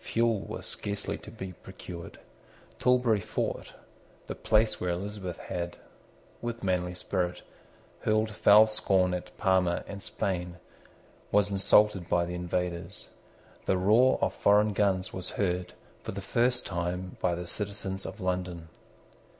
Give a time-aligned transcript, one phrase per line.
[0.00, 2.18] Fuel was scarcely to be procured.
[2.80, 3.74] Tilbury Fort,
[4.26, 5.76] the place where Elizabeth had,
[6.42, 7.42] with manly spirit,
[8.00, 10.56] hurled foul scorn at Parma and Spain,
[11.30, 13.10] was insulted by the invaders.
[13.66, 15.72] The roar of foreign guns was heard,
[16.02, 18.66] for the first time, by the citizens of London.